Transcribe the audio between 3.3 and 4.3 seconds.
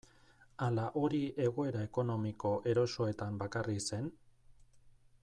bakarrik zen?